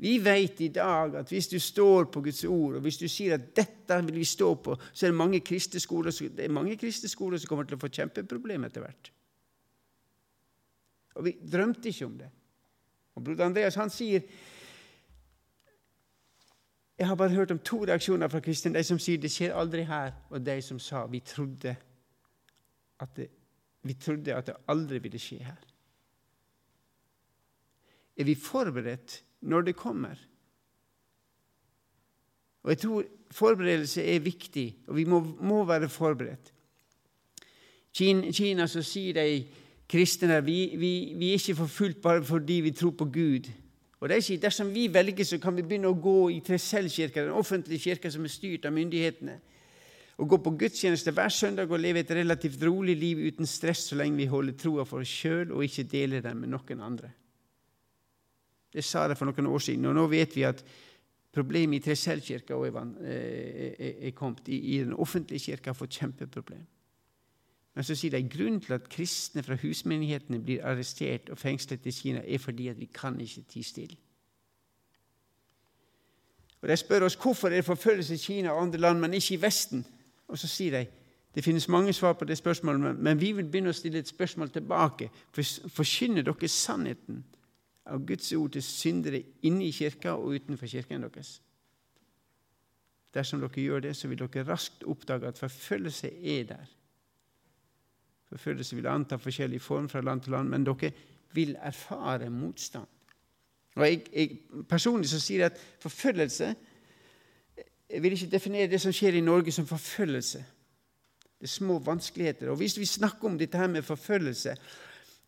[0.00, 3.34] Vi vet i dag at hvis du står på Guds ord, og hvis du sier
[3.34, 6.76] at 'dette vil vi stå på', så er det mange kristne skoler, det er mange
[6.76, 9.12] kristne skoler som kommer til å få kjempeproblemer etter hvert.
[11.14, 12.30] Og vi drømte ikke om det.
[13.14, 14.22] Og Broder Andreas han sier
[16.98, 18.74] Jeg har bare hørt om to reaksjoner fra kristne.
[18.74, 21.76] De som sier 'det skjer aldri her', og de som sa 'vi trodde
[23.00, 23.30] at det,
[23.82, 25.66] vi trodde at det aldri ville skje her'.
[28.16, 30.18] Er vi forberedt når det kommer.
[32.62, 36.52] Og jeg tror forberedelse er viktig, og vi må, må være forberedt.
[37.94, 39.44] Kina, Kina så sier de
[39.90, 43.48] kristne vi, vi, vi, er ikke forfulgt bare fordi vi tror på Gud.
[44.00, 47.36] Og de sier dersom vi velger, så kan vi begynne å gå i Tresellkirka, den
[47.36, 49.40] offentlige kirka som er styrt av myndighetene.
[50.20, 53.96] Og gå på gudstjeneste hver søndag og leve et relativt rolig liv uten stress så
[53.96, 57.12] lenge vi holder troa for oss sjøl og ikke deler den med noen andre.
[58.72, 59.88] Det sa det for noen år siden.
[59.90, 60.62] Og nå vet vi at
[61.34, 64.48] problemet i Treselvkirka er kommet.
[64.48, 66.66] I den offentlige kirka har fått kjempeproblem.
[67.74, 71.94] Men så sier de grunnen til at kristne fra husmenighetene blir arrestert og fengslet i
[71.94, 73.96] Kina, er fordi at vi kan ikke tie stille.
[76.60, 79.34] Og De spør oss hvorfor er det forfølgelse i Kina og andre land, men ikke
[79.34, 79.84] i Vesten.
[80.28, 80.86] Og så sier de
[81.34, 84.50] det finnes mange svar på det spørsmålet, men vi vil begynne å stille et spørsmål
[84.50, 85.10] tilbake.
[85.70, 87.20] Forkynner dere sannheten?
[87.86, 91.40] Av Guds ord til syndere inne i kirka og utenfor kirken deres.
[93.14, 96.68] Dersom dere gjør det, så vil dere raskt oppdage at forfølgelse er der.
[98.30, 100.92] Forfølgelse vil anta forskjellig form fra land til land, men dere
[101.34, 102.86] vil erfare motstand.
[103.74, 104.38] Og jeg, jeg
[104.68, 106.54] Personlig så sier jeg at forfølgelse
[107.90, 110.38] Jeg vil ikke definere det som skjer i Norge, som forfølgelse.
[111.40, 112.50] Det er små vanskeligheter.
[112.50, 114.54] Og Hvis vi snakker om dette her med forfølgelse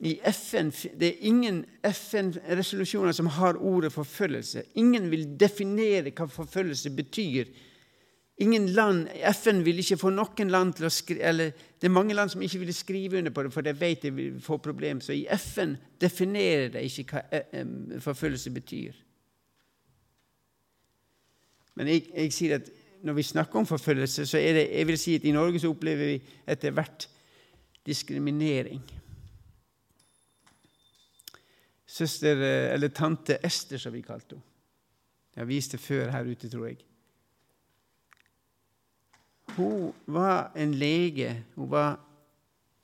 [0.03, 4.63] FN, Det er ingen FN-resolusjoner som har ordet forfølgelse.
[4.75, 7.47] Ingen vil definere hva forfølgelse betyr
[8.43, 12.15] Ingen land, FN vil ikke få noen land til å skrive eller Det er mange
[12.15, 15.03] land som ikke vil skrive under på det, for de vet de vil få problemer.
[15.03, 17.67] Så i FN definerer de ikke hva eh,
[18.01, 19.01] forfølgelse betyr.
[21.75, 22.71] Men jeg, jeg, sier at
[23.03, 25.73] når vi snakker om forfølgelse, så er det jeg vil si at i Norge så
[25.75, 27.09] opplever vi etter hvert
[27.87, 28.83] diskriminering.
[31.93, 34.49] Søster, eh, eller tante Ester, som vi kalte henne.
[35.35, 36.79] Jeg har vist det før her ute, tror jeg.
[39.57, 41.45] Hun var en lege.
[41.55, 42.01] Hun var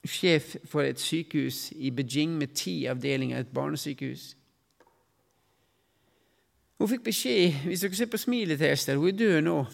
[0.05, 4.37] sjef for et sykehus i Beijing med ti avdelinger, et barnesykehus.
[6.79, 9.65] Hun fikk beskjed Hvis dere ser på smilet til Ester Hun er død nå.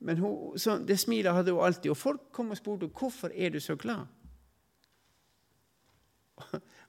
[0.00, 1.90] Men hun, så, det smilet hadde hun alltid.
[1.90, 4.04] Og folk kom og spurte hvorfor er du så glad.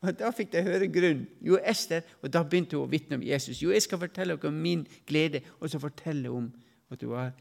[0.01, 1.27] Og Da fikk de høre grunnen.
[1.41, 3.62] Jo, Ester, og Da begynte hun å vitne om Jesus.
[3.62, 6.53] Jo, jeg skal fortelle dere om min glede, og så fortelle om
[6.89, 7.31] at du har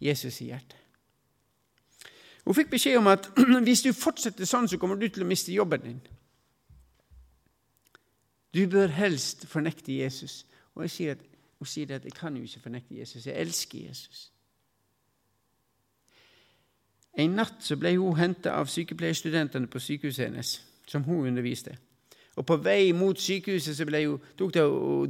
[0.00, 0.76] Jesus i hjertet.
[2.44, 3.28] Hun fikk beskjed om at
[3.66, 6.00] hvis du fortsetter sånn, så kommer du til å miste jobben din.
[8.54, 10.46] Du bør helst fornekte Jesus.
[10.74, 11.26] Og jeg sier at,
[11.60, 13.26] Hun sier at jeg kan jo ikke fornekte Jesus.
[13.26, 14.30] Jeg elsker Jesus.
[17.20, 20.54] En natt så ble hun henta av sykepleierstudentene på sykehuset hennes,
[20.88, 21.76] som hun underviste.
[22.38, 24.04] Og På vei mot sykehuset så ble
[24.38, 24.62] tok, det,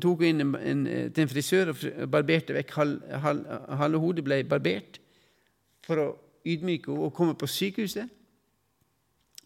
[0.02, 3.42] tok hun inn en, en, til en frisør og barberte vekk halve hal,
[3.76, 5.00] hal, hodet ble barbert
[5.85, 6.06] for å
[6.48, 8.09] ydmyke henne og komme på sykehuset,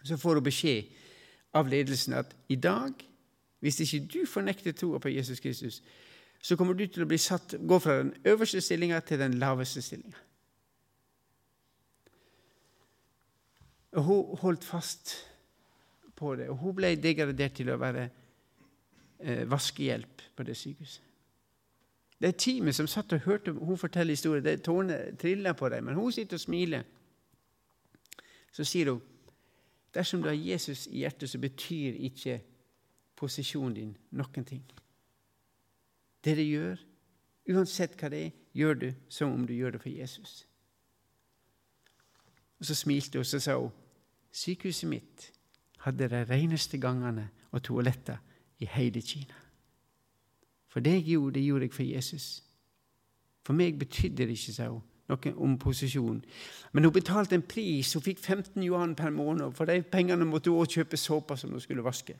[0.05, 0.95] så får hun beskjed
[1.55, 2.93] av ledelsen at i dag,
[3.61, 5.83] hvis ikke du fornekter troa på Jesus Kristus,
[6.45, 9.83] så kommer du til å bli satt, gå fra den øverste stillinga til den laveste
[9.83, 10.19] stillinga.
[13.95, 15.15] Og Hun holdt fast
[16.25, 18.09] på det, og hun ble degradert til å være
[19.21, 21.11] eh, vaskehjelp på det sykehuset.
[22.21, 24.45] Det er teamet som satt og hørte hun fortelle historien.
[24.45, 26.87] Det Tårene triller på dem, men hun sitter og smiler.
[28.53, 29.03] Så sier hun
[29.95, 32.39] dersom du har Jesus i hjertet, så betyr ikke
[33.17, 34.65] posisjonen din noen ting.
[36.25, 36.81] Det du gjør,
[37.53, 40.47] uansett hva det er, gjør du som om du gjør det for Jesus.
[42.59, 43.71] Og Så smilte hun og så sa hun,
[44.33, 45.31] sykehuset mitt
[45.85, 48.21] hadde de reneste gangene og toaletter
[48.61, 49.37] i hele Kina.
[50.69, 52.27] For det jeg gjorde, det gjorde jeg for Jesus.
[53.45, 56.23] For meg betydde det ikke, sa hun, noe om posisjon.
[56.73, 57.93] Men hun betalte en pris.
[57.95, 59.53] Hun fikk 15 yuan per måned.
[59.55, 62.17] For de pengene måtte hun også kjøpe såpe som hun skulle vaske.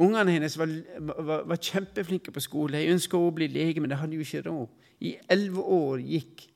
[0.00, 2.78] Ungene hennes var, var, var kjempeflinke på skole.
[2.78, 4.78] De ønska å bli lege, men de hadde jo ikke råd.
[5.04, 6.46] I elleve år gikk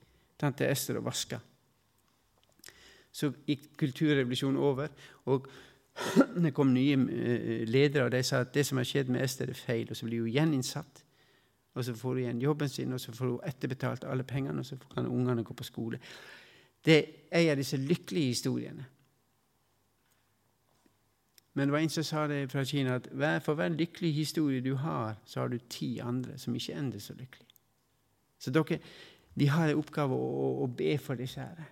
[0.41, 1.41] tante Ester og vaska.
[3.15, 4.91] Så gikk kulturrevolusjonen over.
[5.31, 5.47] og
[6.45, 9.51] det kom nye eh, ledere, og de sa at det som har skjedd med Ester,
[9.51, 9.87] er feil.
[9.91, 11.05] Og så blir hun gjeninnsatt.
[11.75, 14.67] Og så får hun igjen jobben sin, og så får hun etterbetalt alle pengene, og
[14.67, 15.99] så kan ungene gå på skole.
[16.85, 16.99] Det
[17.31, 18.87] er en av disse lykkelige historiene.
[21.55, 23.09] Men det var en som sa det fra Kina at
[23.43, 27.15] for hver lykkelig historie du har, så har du ti andre som ikke ender så
[27.15, 27.47] lykkelig.
[28.39, 28.79] Så dere,
[29.35, 31.71] vi har en oppgave å, å be for disse her.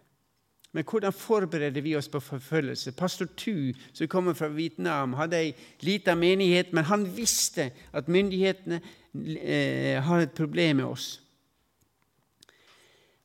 [0.73, 2.93] Men hvordan forbereder vi oss på forfølgelse?
[2.97, 5.51] Pastor Tu, som kommer fra Vietnam, hadde ei
[5.85, 8.81] lita menighet, men han visste at myndighetene
[9.37, 11.19] eh, har et problem med oss.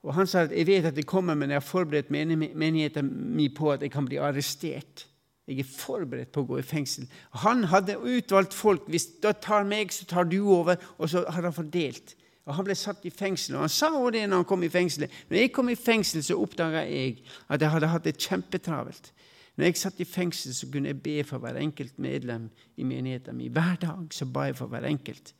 [0.03, 3.53] Og Han sa at jeg vet at det kommer, men jeg har forberedt menigheten min
[3.55, 5.07] på at jeg kan bli arrestert.
[5.47, 7.07] Jeg er forberedt på å gå i fengsel.
[7.43, 8.87] Han hadde utvalgt folk.
[8.91, 10.75] Hvis da tar meg, så tar du over.
[10.99, 12.15] Og så har han fordelt.
[12.47, 13.55] Og Han ble satt i fengsel.
[13.55, 15.09] og Han sa også det når han kom i fengsel.
[15.29, 17.17] Når jeg kom i fengsel, så oppdaga jeg
[17.49, 19.11] at jeg hadde hatt det kjempetravelt.
[19.57, 23.35] Når jeg satt i fengsel, så kunne jeg be for hver enkelt medlem i menigheten
[23.35, 23.51] min.
[23.51, 25.33] Hver dag så ba jeg for hver enkelt.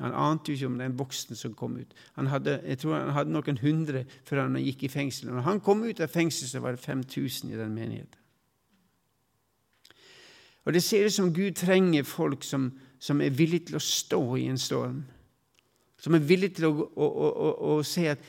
[0.00, 1.94] Han ante jo ikke om den voksen som kom ut.
[2.16, 5.32] Hadde, jeg tror han hadde noen hundre før han gikk i fengsel.
[5.32, 8.20] Når han kom ut av fengsel, så var det 5000 i den menigheten.
[10.64, 14.20] Og Det ser ut som Gud trenger folk som, som er villige til å stå
[14.36, 15.04] i en storm.
[15.98, 18.22] Som er villig til å, å, å, å si at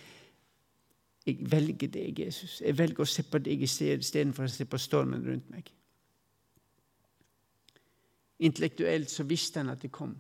[1.28, 2.60] jeg velger deg, Jesus.
[2.64, 5.70] Jeg velger å se på deg istedenfor å se på stormen rundt meg.
[8.40, 10.16] Intellektuelt så visste han at det kom.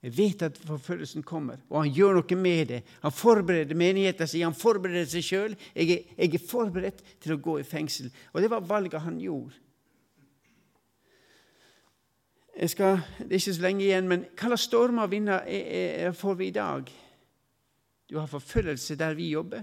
[0.00, 2.78] Jeg vet at forfølgelsen kommer, og han gjør noe med det.
[3.02, 5.56] Han forbereder menigheten sin, han forbereder seg sjøl.
[5.74, 8.08] Jeg, jeg, er forberedt til å gå i fengsel.
[8.32, 9.56] Og det var valget han gjorde.
[12.68, 16.50] Skal, det er ikke så lenge igjen, men hva slags stormer og vinder får vi
[16.50, 16.90] i dag?
[18.10, 19.62] Du har forfølgelse der vi jobber,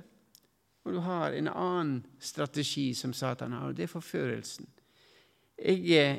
[0.83, 4.65] og du har en annen strategi som Satan har, og det er forførelsen.
[5.65, 6.17] Jeg, eh,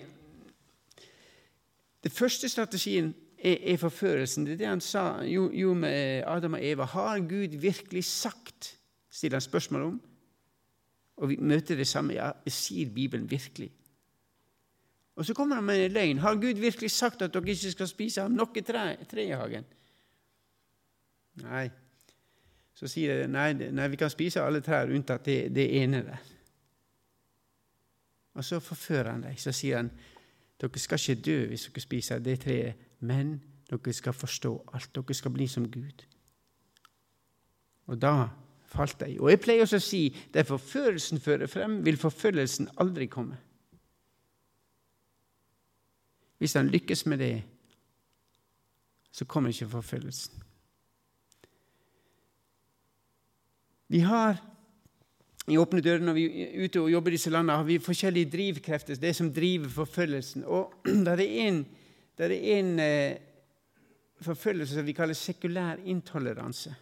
[2.05, 4.47] det første strategien er, er, forførelsen.
[4.47, 6.85] Det er det han sa, jo med Adam og Eva.
[6.85, 8.75] Har Gud virkelig sagt?
[9.11, 10.01] stiller han spørsmål om.
[11.17, 12.15] Og vi møter det samme.
[12.15, 13.73] Ja, sier Bibelen virkelig?
[15.19, 16.19] Og så kommer han med en løgn.
[16.23, 19.65] Har Gud virkelig sagt at dere ikke skal spise av noe tre, tre i hagen?
[21.43, 21.67] Nei.
[22.79, 26.21] Så sier de nei, nei, vi kan spise alle trær unntatt det, det ene der.
[28.39, 29.35] Og så forfører han dem.
[29.43, 29.91] Så sier han
[30.59, 33.41] dere skal ikke dø hvis dere spiser det treet, men
[33.71, 34.93] dere skal forstå alt.
[34.95, 36.07] Dere skal bli som Gud.
[37.91, 38.29] Og da
[38.71, 39.17] falt de.
[39.19, 40.03] Og jeg pleier også å si
[40.35, 43.43] der forførelsen fører frem, vil forfølgelsen aldri komme.
[46.39, 47.33] Hvis han lykkes med det,
[49.11, 50.45] så kommer ikke forfølgelsen.
[53.89, 54.37] Vi har
[55.49, 58.31] i Åpne dører når vi er ute og jobber i disse landene, har vi forskjellige
[58.35, 60.45] drivkrefter, det som driver forfølgelsen.
[60.45, 60.75] Og
[61.07, 61.63] det er en,
[62.19, 63.17] der er en eh,
[64.21, 66.75] forfølgelse som vi kaller sekulær intoleranse.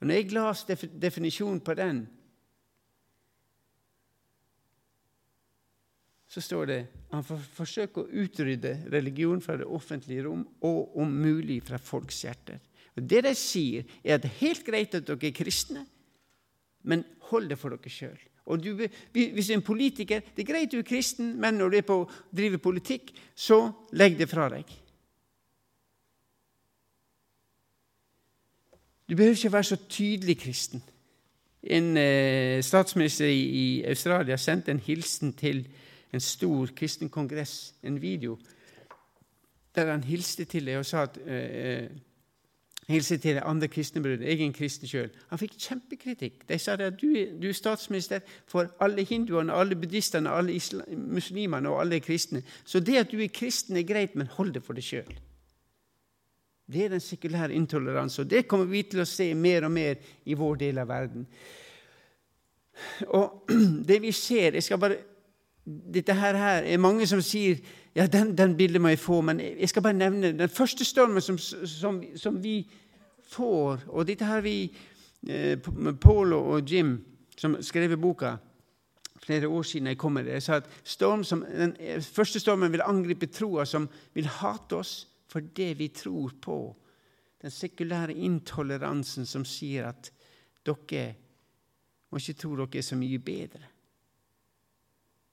[0.00, 0.64] Og når jeg las
[1.02, 2.06] definisjonen på den,
[6.32, 6.80] så står det
[7.12, 12.60] han forsøker å utrydde religion fra det offentlige rom og om mulig fra folks hjerter.
[12.96, 15.84] Og Det de sier, er at det er helt greit at dere er kristne,
[16.88, 18.16] men hold det for dere sjøl.
[19.12, 22.08] Hvis en politiker Det er greit du er kristen, men når du er på å
[22.34, 24.64] drive politikk, så legg det fra deg.
[29.06, 30.82] Du behøver ikke være så tydelig kristen.
[31.62, 35.66] En eh, statsminister i, i Australia sendte en hilsen til
[36.12, 38.38] en stor kristen kongress, en video,
[39.74, 42.00] der han hilste til deg og sa at eh, eh
[42.88, 44.24] hilste til andre kristne brødre.
[44.24, 45.10] Jeg er en kristen sjøl.
[45.30, 46.48] Han fikk kjempekritikk.
[46.48, 50.58] De sa at du, du, er statsminister for alle hinduene, alle buddhistene, alle
[50.96, 52.42] muslimene og alle kristne.
[52.64, 55.14] Så det at du er kristen, er greit, men hold det for deg sjøl.
[56.72, 59.98] Det er den sekulære intoleranse, og det kommer vi til å se mer og mer
[60.24, 61.26] i vår del av verden.
[63.12, 63.50] Og
[63.88, 64.96] det vi ser Jeg skal bare
[65.64, 67.60] dette her, her er mange som sier
[67.94, 71.22] ja, den, den bildet må jeg få, men jeg skal bare nevne den første stormen
[71.22, 72.62] som, som, som vi
[73.30, 73.84] får.
[73.88, 74.56] Og dette har vi
[75.28, 75.58] eh,
[76.00, 76.96] Paul og Jim,
[77.36, 78.36] som skrev boka
[79.22, 80.40] flere år siden jeg kom med det.
[80.40, 84.94] Jeg sa at storm som, Den første stormen vil angripe troa som vil hate oss
[85.30, 86.58] for det vi tror på.
[87.42, 90.10] Den sekulære intoleransen som sier at
[90.66, 91.14] dere
[92.10, 93.71] må ikke tro dere er så mye bedre.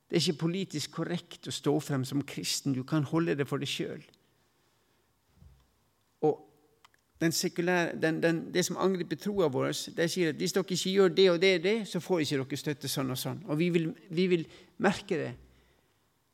[0.10, 2.74] Det er ikke politisk korrekt å stå frem som kristen.
[2.74, 4.01] Du kan holde det for deg sjøl.
[6.26, 6.39] Og
[7.22, 7.32] den
[8.01, 11.30] den, den, det som angriper troa vår, de sier at hvis dere ikke gjør det
[11.32, 13.43] og det og det, så får ikke dere støtte sånn og sånn.
[13.47, 14.47] Og vi vil, vi vil
[14.78, 15.34] merke det.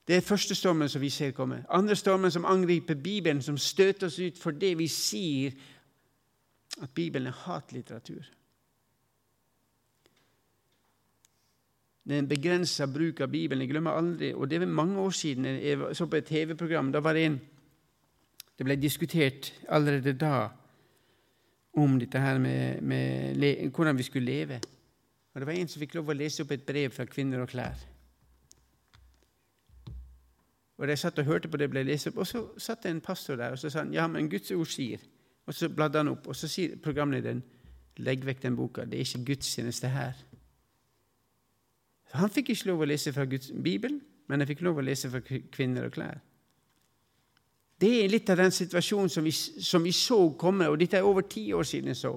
[0.08, 1.64] Det er første stormen som vi ser komme.
[1.70, 5.58] Andre stormen som angriper Bibelen, som støter oss ut for det vi sier
[6.82, 8.24] at Bibelen er hatlitteratur.
[12.06, 13.64] Er begrensa bruk av Bibelen.
[13.66, 16.92] Jeg glemmer aldri, og Det er mange år siden jeg så på et TV-program.
[16.92, 17.42] Da var det en
[18.58, 20.50] Det ble diskutert allerede da
[21.74, 24.62] om dette her med, med hvordan vi skulle leve.
[25.34, 27.50] Og Det var en som fikk lov å lese opp et brev fra Kvinner og
[27.50, 27.76] klær.
[30.78, 33.02] Og De satt og hørte på det ble lest opp, og så satt det en
[33.02, 35.00] pastor der og så sa han, ja, men Guds ord sier
[35.48, 37.44] Og så bladde han opp, og så sier programlederen
[37.98, 38.86] legg vekk den boka.
[38.86, 40.16] Det er ikke gudstjeneste her.
[42.14, 43.98] Han fikk ikke lov å lese fra Guds Bibel,
[44.28, 46.22] men han fikk lov å lese fra kvinner og klær.
[47.82, 51.08] Det er litt av den situasjonen som vi, som vi så komme, og dette er
[51.08, 52.14] over ti år siden jeg så.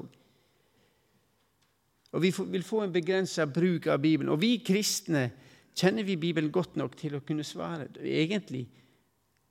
[2.12, 4.32] Og Vi vil få en begrensa bruk av Bibelen.
[4.32, 5.30] Og vi kristne
[5.76, 7.88] kjenner vi Bibelen godt nok til å kunne svare.
[8.00, 8.64] Egentlig,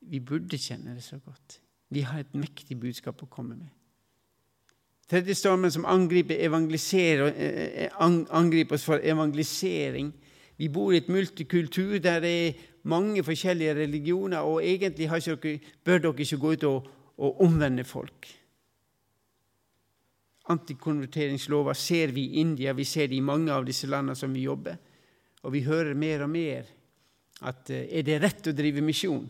[0.02, 1.60] vi burde kjenne det så godt.
[1.90, 3.70] Vi har et mektig budskap å komme med.
[5.08, 7.92] Tredje stormen som angriper, eh, eh,
[8.30, 10.12] angriper oss for evangelisering,
[10.58, 15.98] vi bor i et multikultur der det er mange forskjellige religioner, og egentlig dere, bør
[15.98, 18.28] dere ikke gå ut og, og omvende folk.
[20.50, 24.46] Antikonverteringslover ser vi i India, vi ser det i mange av disse landene som vi
[24.48, 24.78] jobber.
[25.44, 26.72] Og vi hører mer og mer
[27.46, 29.28] at eh, er det rett å drive misjon?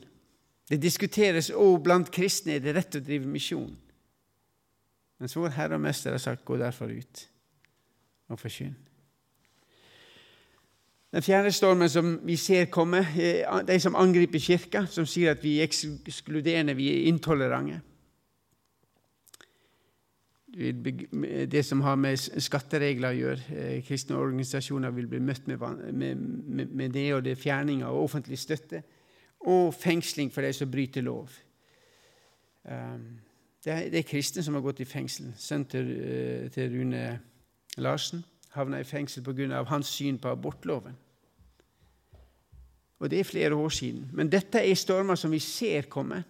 [0.68, 3.72] Det diskuteres òg blant kristne er det rett å drive misjon.
[5.18, 7.30] Mens vår Herre og Mester har sagt 'gå derfor ut
[8.30, 8.87] og forkynn'.
[11.12, 15.44] Den fjerde stormen som vi ser komme, er de som angriper Kirka, som sier at
[15.44, 17.80] vi er ekskluderende, vi er intolerante.
[21.52, 23.56] Det som har med skatteregler å gjøre.
[23.56, 28.82] Eh, kristne organisasjoner vil bli møtt med, det, og det er fjerning av offentlig støtte.
[29.40, 31.30] Og fengsling for de som bryter lov.
[32.64, 33.20] Um,
[33.64, 35.30] det er, kristne som har gått i fengsel.
[35.38, 37.04] Sønnen eh, til Rune
[37.78, 38.26] Larsen
[38.58, 39.64] havna i fengsel pga.
[39.64, 40.96] hans syn på abortloven.
[43.00, 44.10] Og det er flere år siden.
[44.14, 46.24] Men dette er stormer som vi ser komme.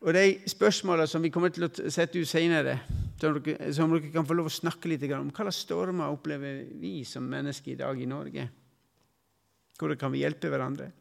[0.00, 2.78] Og de spørsmålene som vi kommer til å sette ut senere,
[3.18, 3.40] som
[3.74, 7.24] som dere kan få lov å snakke litt om Hva slags stormer opplever vi som
[7.26, 8.48] mennesker i dag i Norge?
[9.78, 10.92] Hvordan kan vi hjelpe hverandre?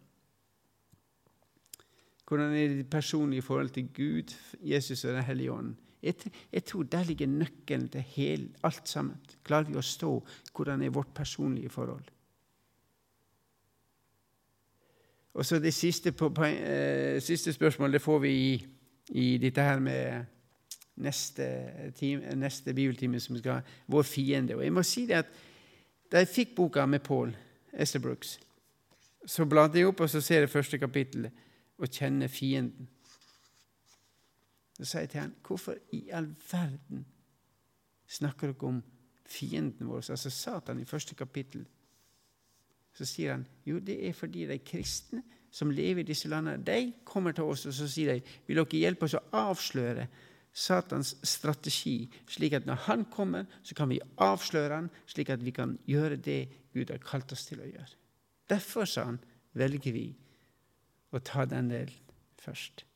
[2.28, 5.76] Hvordan er det personlig i forhold til Gud, Jesus og Den hellige ånd?
[6.04, 6.16] Jeg,
[6.54, 9.18] jeg, tror der ligger nøkkelen til hel, alt sammen.
[9.43, 10.12] Klarer vi å stå?
[10.54, 12.06] Hvordan er vårt personlige forhold?
[15.38, 18.66] Og så Det siste, på, på, eh, siste spørsmålet får vi i,
[19.10, 20.26] i dette her med
[20.98, 21.45] neste,
[21.95, 24.56] time, neste bibeltime, som skal vår fiende.
[24.56, 25.26] Og jeg må si det at
[26.12, 27.34] Da jeg fikk boka med Paul
[27.74, 28.39] Esterbrooks,
[29.26, 31.26] så bladde jeg opp og så ser jeg første kapittel
[31.78, 32.88] og kjenner fienden.
[34.78, 37.05] Så sier jeg til han, hvorfor i all verden
[38.07, 38.84] snakker dere om
[39.28, 41.65] fienden vår, altså Satan, i første kapittel?
[42.93, 45.23] Så sier han jo, det er fordi de kristne
[45.53, 48.82] som lever i disse landene, de kommer til oss og så sier de, vil dere
[48.84, 50.07] hjelpe oss å avsløre
[50.57, 55.53] Satans strategi, slik at når han kommer, så kan vi avsløre han, slik at vi
[55.53, 56.39] kan gjøre det
[56.73, 57.93] Gud har kalt oss til å gjøre.
[58.49, 59.19] Derfor, sa han,
[59.57, 60.07] velger vi
[61.13, 62.87] å ta den delen først.